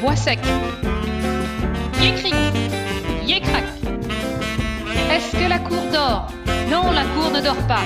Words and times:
Voix 0.00 0.16
sec. 0.16 0.40
Yécrac. 3.24 3.64
Est-ce 5.08 5.32
que 5.36 5.48
la 5.48 5.60
cour 5.60 5.82
dort? 5.92 6.32
Non, 6.68 6.90
la 6.90 7.04
cour 7.04 7.30
ne 7.30 7.40
dort 7.40 7.64
pas. 7.68 7.84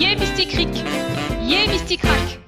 Yé 0.00 0.16
mysticric, 0.16 0.84
yé 1.44 1.68
mysticrac. 1.68 2.40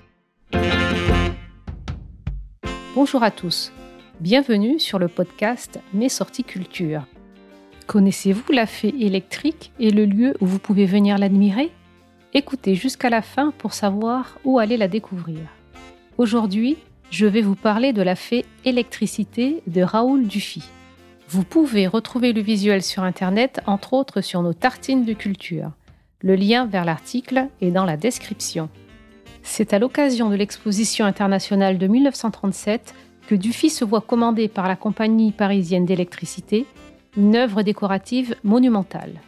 Bonjour 2.96 3.22
à 3.22 3.30
tous, 3.30 3.70
bienvenue 4.18 4.80
sur 4.80 4.98
le 4.98 5.06
podcast 5.06 5.78
Mes 5.94 6.08
sorties 6.08 6.42
culture. 6.42 7.06
Connaissez-vous 7.86 8.50
la 8.52 8.66
fée 8.66 8.92
électrique 8.98 9.70
et 9.78 9.90
le 9.90 10.06
lieu 10.06 10.34
où 10.40 10.46
vous 10.46 10.58
pouvez 10.58 10.86
venir 10.86 11.18
l'admirer? 11.18 11.70
Écoutez 12.34 12.74
jusqu'à 12.74 13.10
la 13.10 13.22
fin 13.22 13.52
pour 13.58 13.74
savoir 13.74 14.38
où 14.44 14.58
aller 14.58 14.76
la 14.76 14.88
découvrir. 14.88 15.38
Aujourd'hui, 16.18 16.76
je 17.10 17.26
vais 17.26 17.40
vous 17.40 17.54
parler 17.54 17.92
de 17.92 18.02
la 18.02 18.16
fée 18.16 18.44
électricité 18.64 19.62
de 19.66 19.82
Raoul 19.82 20.26
Dufy. 20.26 20.62
Vous 21.28 21.42
pouvez 21.42 21.86
retrouver 21.86 22.32
le 22.32 22.40
visuel 22.40 22.82
sur 22.82 23.02
Internet, 23.02 23.60
entre 23.66 23.94
autres 23.94 24.20
sur 24.20 24.42
nos 24.42 24.52
tartines 24.52 25.04
de 25.04 25.12
culture. 25.14 25.72
Le 26.20 26.34
lien 26.34 26.66
vers 26.66 26.84
l'article 26.84 27.48
est 27.60 27.70
dans 27.70 27.84
la 27.84 27.96
description. 27.96 28.68
C'est 29.42 29.72
à 29.72 29.78
l'occasion 29.78 30.28
de 30.28 30.34
l'exposition 30.34 31.06
internationale 31.06 31.78
de 31.78 31.86
1937 31.86 32.94
que 33.26 33.34
Dufy 33.34 33.70
se 33.70 33.84
voit 33.84 34.00
commander 34.00 34.48
par 34.48 34.68
la 34.68 34.76
compagnie 34.76 35.32
parisienne 35.32 35.86
d'électricité 35.86 36.66
une 37.16 37.36
œuvre 37.36 37.62
décorative 37.62 38.34
monumentale. 38.44 39.20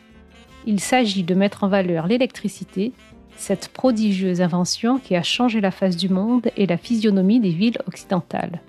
Il 0.66 0.80
s'agit 0.80 1.22
de 1.22 1.34
mettre 1.34 1.64
en 1.64 1.68
valeur 1.68 2.06
l'électricité, 2.06 2.92
cette 3.40 3.68
prodigieuse 3.68 4.42
invention 4.42 4.98
qui 4.98 5.16
a 5.16 5.22
changé 5.22 5.62
la 5.62 5.70
face 5.70 5.96
du 5.96 6.10
monde 6.10 6.50
et 6.58 6.66
la 6.66 6.76
physionomie 6.76 7.40
des 7.40 7.52
villes 7.52 7.78
occidentales. 7.88 8.60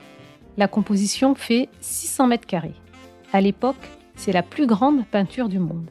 La 0.57 0.69
composition 0.69 1.35
fait 1.35 1.67
600 1.81 2.27
mètres 2.27 2.47
carrés. 2.47 2.73
À 3.33 3.41
l'époque, 3.41 3.89
c'est 4.15 4.31
la 4.31 4.43
plus 4.43 4.67
grande 4.67 5.05
peinture 5.05 5.49
du 5.49 5.59
monde. 5.59 5.89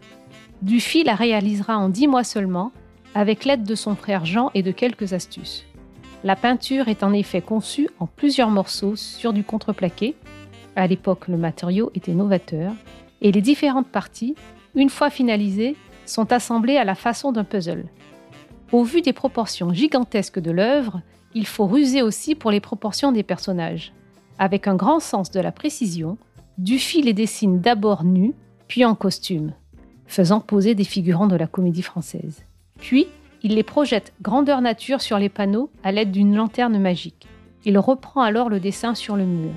Dufy 0.62 1.04
la 1.04 1.14
réalisera 1.14 1.76
en 1.76 1.90
10 1.90 2.08
mois 2.08 2.24
seulement, 2.24 2.72
avec 3.14 3.44
l'aide 3.44 3.64
de 3.64 3.74
son 3.74 3.94
frère 3.96 4.24
Jean 4.24 4.50
et 4.54 4.62
de 4.62 4.72
quelques 4.72 5.12
astuces. 5.12 5.66
La 6.24 6.34
peinture 6.34 6.88
est 6.88 7.02
en 7.02 7.12
effet 7.12 7.42
conçue 7.42 7.90
en 7.98 8.06
plusieurs 8.06 8.50
morceaux 8.50 8.96
sur 8.96 9.34
du 9.34 9.44
contreplaqué. 9.44 10.16
À 10.74 10.86
l'époque, 10.86 11.28
le 11.28 11.36
matériau 11.36 11.90
était 11.94 12.14
novateur 12.14 12.72
et 13.20 13.30
les 13.30 13.42
différentes 13.42 13.88
parties, 13.88 14.36
une 14.74 14.88
fois 14.88 15.10
finalisées, 15.10 15.76
sont 16.06 16.32
assemblées 16.32 16.78
à 16.78 16.84
la 16.84 16.94
façon 16.94 17.30
d'un 17.30 17.44
puzzle. 17.44 17.84
Au 18.72 18.84
vu 18.84 19.02
des 19.02 19.12
proportions 19.12 19.72
gigantesques 19.72 20.38
de 20.38 20.52
l'œuvre, 20.52 21.02
il 21.34 21.46
faut 21.46 21.66
ruser 21.66 22.02
aussi 22.02 22.36
pour 22.36 22.52
les 22.52 22.60
proportions 22.60 23.10
des 23.10 23.24
personnages. 23.24 23.92
Avec 24.38 24.68
un 24.68 24.76
grand 24.76 25.00
sens 25.00 25.32
de 25.32 25.40
la 25.40 25.50
précision, 25.50 26.18
Dufy 26.56 27.02
les 27.02 27.12
dessine 27.12 27.60
d'abord 27.60 28.04
nus, 28.04 28.32
puis 28.68 28.84
en 28.84 28.94
costume, 28.94 29.52
faisant 30.06 30.38
poser 30.38 30.76
des 30.76 30.84
figurants 30.84 31.26
de 31.26 31.34
la 31.34 31.48
comédie 31.48 31.82
française. 31.82 32.44
Puis, 32.78 33.08
il 33.42 33.56
les 33.56 33.64
projette 33.64 34.12
grandeur 34.22 34.60
nature 34.60 35.00
sur 35.00 35.18
les 35.18 35.28
panneaux 35.28 35.70
à 35.82 35.90
l'aide 35.90 36.12
d'une 36.12 36.36
lanterne 36.36 36.78
magique. 36.78 37.26
Il 37.64 37.76
reprend 37.76 38.22
alors 38.22 38.48
le 38.48 38.60
dessin 38.60 38.94
sur 38.94 39.16
le 39.16 39.24
mur. 39.24 39.52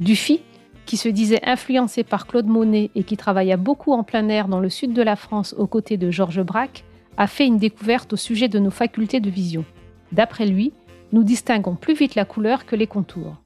Dufy 0.00 0.42
qui 0.84 0.98
se 0.98 1.08
disait 1.08 1.40
influencé 1.44 2.04
par 2.04 2.26
Claude 2.26 2.46
Monet 2.46 2.90
et 2.94 3.04
qui 3.04 3.16
travailla 3.16 3.56
beaucoup 3.56 3.92
en 3.92 4.02
plein 4.02 4.28
air 4.28 4.48
dans 4.48 4.60
le 4.60 4.68
sud 4.68 4.92
de 4.92 5.00
la 5.00 5.16
France 5.16 5.54
aux 5.56 5.66
côtés 5.66 5.96
de 5.96 6.10
Georges 6.10 6.42
Braque, 6.42 6.84
a 7.16 7.26
fait 7.26 7.46
une 7.46 7.58
découverte 7.58 8.12
au 8.12 8.16
sujet 8.16 8.48
de 8.48 8.58
nos 8.58 8.70
facultés 8.70 9.20
de 9.20 9.30
vision. 9.30 9.64
D'après 10.12 10.46
lui, 10.46 10.72
nous 11.12 11.22
distinguons 11.22 11.76
plus 11.76 11.94
vite 11.94 12.14
la 12.14 12.24
couleur 12.24 12.66
que 12.66 12.76
les 12.76 12.86
contours. 12.86 13.36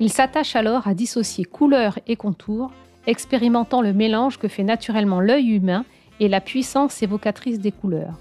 Il 0.00 0.10
s'attache 0.10 0.56
alors 0.56 0.88
à 0.88 0.94
dissocier 0.94 1.44
couleur 1.44 1.98
et 2.06 2.16
contour, 2.16 2.72
expérimentant 3.06 3.82
le 3.82 3.92
mélange 3.92 4.38
que 4.38 4.48
fait 4.48 4.64
naturellement 4.64 5.20
l'œil 5.20 5.50
humain 5.50 5.84
et 6.20 6.28
la 6.28 6.40
puissance 6.40 7.02
évocatrice 7.02 7.60
des 7.60 7.72
couleurs. 7.72 8.18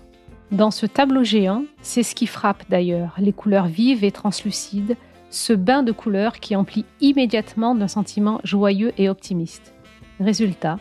Dans 0.51 0.71
ce 0.71 0.85
tableau 0.85 1.23
géant, 1.23 1.63
c'est 1.81 2.03
ce 2.03 2.13
qui 2.13 2.27
frappe 2.27 2.63
d'ailleurs, 2.69 3.15
les 3.17 3.33
couleurs 3.33 3.65
vives 3.65 4.03
et 4.03 4.11
translucides, 4.11 4.97
ce 5.31 5.53
bain 5.53 5.81
de 5.81 5.91
couleurs 5.91 6.39
qui 6.39 6.55
emplit 6.55 6.85
immédiatement 7.01 7.73
d'un 7.73 7.87
sentiment 7.87 8.39
joyeux 8.43 8.93
et 8.99 9.09
optimiste. 9.09 9.73
Résultat, 10.19 10.77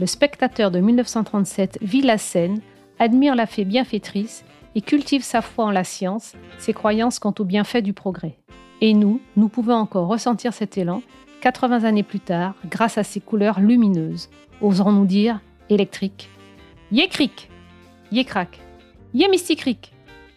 le 0.00 0.06
spectateur 0.06 0.72
de 0.72 0.80
1937 0.80 1.78
vit 1.80 2.02
la 2.02 2.18
scène, 2.18 2.60
admire 2.98 3.34
la 3.34 3.46
fée 3.46 3.64
bienfaitrice 3.64 4.44
et 4.74 4.80
cultive 4.80 5.22
sa 5.22 5.42
foi 5.42 5.66
en 5.66 5.70
la 5.70 5.84
science, 5.84 6.34
ses 6.58 6.72
croyances 6.72 7.18
quant 7.18 7.34
au 7.38 7.44
bienfait 7.44 7.82
du 7.82 7.92
progrès. 7.92 8.38
Et 8.80 8.94
nous, 8.94 9.20
nous 9.36 9.48
pouvons 9.48 9.74
encore 9.74 10.08
ressentir 10.08 10.52
cet 10.52 10.76
élan 10.78 11.02
80 11.40 11.84
années 11.84 12.02
plus 12.02 12.20
tard 12.20 12.54
grâce 12.66 12.96
à 12.96 13.04
ces 13.04 13.20
couleurs 13.20 13.60
lumineuses, 13.60 14.30
oserons-nous 14.62 15.06
dire 15.06 15.40
électriques. 15.68 16.30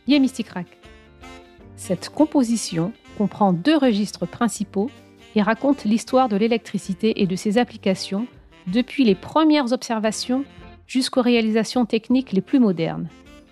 Yémisticrac. 0.07 0.67
Cette 1.75 2.09
composition 2.09 2.91
comprend 3.17 3.53
deux 3.53 3.77
registres 3.77 4.25
principaux 4.25 4.89
et 5.35 5.41
raconte 5.41 5.83
l'histoire 5.83 6.29
de 6.29 6.35
l'électricité 6.35 7.21
et 7.21 7.27
de 7.27 7.35
ses 7.35 7.57
applications 7.57 8.27
depuis 8.67 9.03
les 9.05 9.15
premières 9.15 9.71
observations 9.71 10.43
jusqu'aux 10.87 11.21
réalisations 11.21 11.85
techniques 11.85 12.31
les 12.31 12.41
plus 12.41 12.59
modernes. 12.59 13.07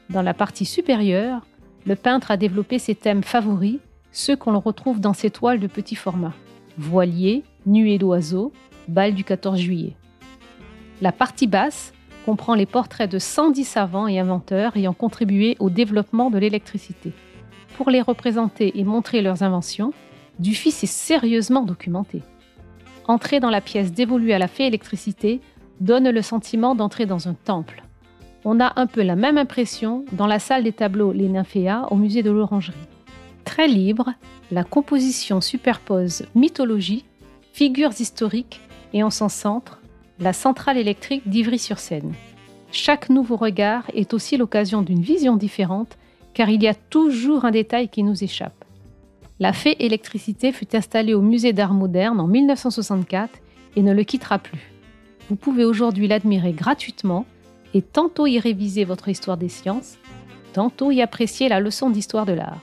Dans 0.09 0.21
la 0.21 0.33
partie 0.33 0.65
supérieure, 0.65 1.45
le 1.85 1.95
peintre 1.95 2.31
a 2.31 2.37
développé 2.37 2.79
ses 2.79 2.95
thèmes 2.95 3.23
favoris, 3.23 3.79
ceux 4.11 4.35
qu'on 4.35 4.59
retrouve 4.59 4.99
dans 4.99 5.13
ses 5.13 5.29
toiles 5.29 5.59
de 5.59 5.67
petit 5.67 5.95
format 5.95 6.33
voilier, 6.77 7.43
nuée 7.65 7.97
d'oiseaux, 7.97 8.51
bal 8.89 9.13
du 9.13 9.23
14 9.23 9.57
juillet. 9.57 9.95
La 11.01 11.13
partie 11.13 11.47
basse 11.47 11.93
comprend 12.25 12.53
les 12.53 12.65
portraits 12.65 13.09
de 13.09 13.19
110 13.19 13.63
savants 13.63 14.07
et 14.07 14.19
inventeurs 14.19 14.75
ayant 14.75 14.93
contribué 14.93 15.55
au 15.59 15.69
développement 15.69 16.29
de 16.29 16.37
l'électricité 16.37 17.13
pour 17.75 17.89
les 17.89 18.01
représenter 18.01 18.79
et 18.79 18.83
montrer 18.83 19.21
leurs 19.21 19.43
inventions, 19.43 19.93
Dufy 20.39 20.71
s'est 20.71 20.87
sérieusement 20.87 21.63
documenté. 21.63 22.21
Entrer 23.07 23.39
dans 23.39 23.49
la 23.49 23.61
pièce 23.61 23.91
dévolue 23.91 24.31
à 24.31 24.39
la 24.39 24.47
fée 24.47 24.65
électricité 24.65 25.41
donne 25.79 26.09
le 26.09 26.21
sentiment 26.21 26.75
d'entrer 26.75 27.05
dans 27.05 27.27
un 27.27 27.33
temple. 27.33 27.83
On 28.43 28.59
a 28.59 28.73
un 28.75 28.87
peu 28.87 29.01
la 29.01 29.15
même 29.15 29.37
impression 29.37 30.05
dans 30.11 30.27
la 30.27 30.39
salle 30.39 30.63
des 30.63 30.71
tableaux 30.71 31.11
Les 31.11 31.27
Nymphéas 31.27 31.87
au 31.91 31.95
musée 31.95 32.23
de 32.23 32.31
l'Orangerie. 32.31 32.75
Très 33.43 33.67
libre, 33.67 34.13
la 34.51 34.63
composition 34.63 35.41
superpose 35.41 36.25
mythologie, 36.35 37.05
figures 37.53 37.99
historiques 37.99 38.61
et 38.93 39.03
en 39.03 39.09
son 39.09 39.29
centre, 39.29 39.81
la 40.19 40.33
centrale 40.33 40.77
électrique 40.77 41.27
d'Ivry-sur-Seine. 41.27 42.13
Chaque 42.71 43.09
nouveau 43.09 43.35
regard 43.35 43.83
est 43.93 44.13
aussi 44.13 44.37
l'occasion 44.37 44.81
d'une 44.81 45.01
vision 45.01 45.37
différente 45.37 45.97
car 46.33 46.49
il 46.49 46.61
y 46.61 46.67
a 46.67 46.73
toujours 46.75 47.45
un 47.45 47.51
détail 47.51 47.89
qui 47.89 48.03
nous 48.03 48.23
échappe. 48.23 48.65
La 49.39 49.53
fée 49.53 49.75
électricité 49.79 50.51
fut 50.51 50.75
installée 50.75 51.13
au 51.13 51.21
musée 51.21 51.53
d'art 51.53 51.73
moderne 51.73 52.19
en 52.19 52.27
1964 52.27 53.39
et 53.75 53.81
ne 53.81 53.93
le 53.93 54.03
quittera 54.03 54.39
plus. 54.39 54.74
Vous 55.29 55.35
pouvez 55.35 55.65
aujourd'hui 55.65 56.07
l'admirer 56.07 56.53
gratuitement 56.53 57.25
et 57.73 57.81
tantôt 57.81 58.27
y 58.27 58.39
réviser 58.39 58.85
votre 58.85 59.09
histoire 59.09 59.37
des 59.37 59.49
sciences, 59.49 59.97
tantôt 60.53 60.91
y 60.91 61.01
apprécier 61.01 61.49
la 61.49 61.59
leçon 61.59 61.89
d'histoire 61.89 62.25
de 62.25 62.33
l'art. 62.33 62.61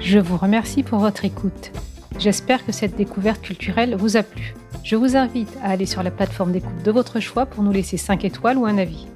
Je 0.00 0.18
vous 0.18 0.36
remercie 0.36 0.82
pour 0.82 1.00
votre 1.00 1.24
écoute. 1.24 1.72
J'espère 2.18 2.64
que 2.64 2.72
cette 2.72 2.96
découverte 2.96 3.42
culturelle 3.42 3.96
vous 3.96 4.16
a 4.16 4.22
plu. 4.22 4.54
Je 4.82 4.96
vous 4.96 5.16
invite 5.16 5.54
à 5.62 5.70
aller 5.70 5.84
sur 5.84 6.02
la 6.02 6.10
plateforme 6.10 6.52
d'écoute 6.52 6.82
de 6.84 6.90
votre 6.90 7.20
choix 7.20 7.44
pour 7.44 7.62
nous 7.62 7.72
laisser 7.72 7.96
5 7.96 8.24
étoiles 8.24 8.56
ou 8.56 8.66
un 8.66 8.78
avis. 8.78 9.06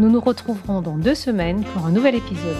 Nous 0.00 0.10
nous 0.10 0.20
retrouverons 0.20 0.82
dans 0.82 0.98
deux 0.98 1.14
semaines 1.14 1.62
pour 1.72 1.86
un 1.86 1.92
nouvel 1.92 2.16
épisode. 2.16 2.56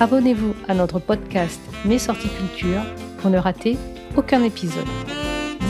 Abonnez-vous 0.00 0.54
à 0.68 0.74
notre 0.74 1.00
podcast 1.00 1.60
Mes 1.84 1.98
sorties 1.98 2.28
culture 2.28 2.82
pour 3.18 3.30
ne 3.30 3.38
rater 3.38 3.76
aucun 4.16 4.42
épisode. 4.42 4.86